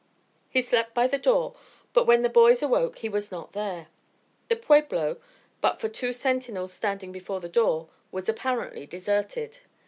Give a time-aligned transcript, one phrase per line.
[0.49, 1.53] He slept by the door,
[1.93, 3.85] but when the boys awoke he was not there.
[4.47, 5.17] The pueblo,
[5.61, 9.59] but for two sentinels standing before the door, was apparently deserted.